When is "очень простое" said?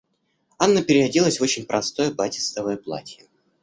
1.43-2.09